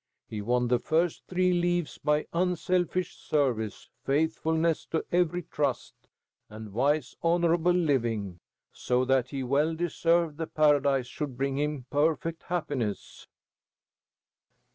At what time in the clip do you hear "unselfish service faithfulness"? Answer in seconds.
2.33-4.87